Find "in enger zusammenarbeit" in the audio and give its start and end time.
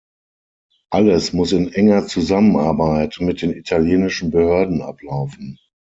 1.51-3.17